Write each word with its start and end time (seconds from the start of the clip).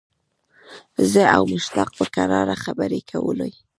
زه 1.11 1.23
او 1.35 1.43
مشتاق 1.53 1.89
په 1.99 2.05
کراره 2.15 2.55
خبرې 2.63 2.99
کولې. 3.11 3.51